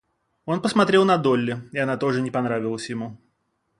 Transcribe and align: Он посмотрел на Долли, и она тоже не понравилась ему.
Он 0.47 0.63
посмотрел 0.63 1.05
на 1.05 1.17
Долли, 1.19 1.61
и 1.73 1.77
она 1.77 1.95
тоже 1.95 2.23
не 2.23 2.31
понравилась 2.31 2.89
ему. 2.89 3.19